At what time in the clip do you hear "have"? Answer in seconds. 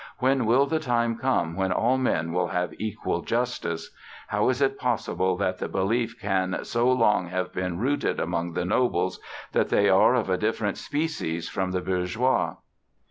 2.47-2.73, 7.27-7.53